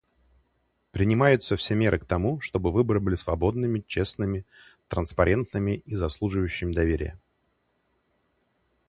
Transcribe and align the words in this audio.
Принимаются 0.93 1.55
все 1.57 1.75
меры 1.75 1.99
к 1.99 2.05
тому, 2.07 2.39
чтобы 2.41 2.71
выборы 2.71 2.99
были 2.99 3.13
свободными, 3.13 3.83
честными, 3.85 4.47
транспарентными 4.89 5.73
и 5.85 5.95
заслуживающими 5.95 6.73
доверия. 6.73 7.19